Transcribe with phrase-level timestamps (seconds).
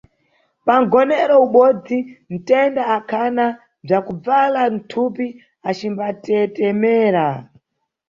[0.65, 1.97] Pa nʼgonero ubodzi
[2.33, 3.45] mtenda akhana
[3.85, 5.27] bzakubvala mthupi
[5.69, 7.25] acimbatetemera.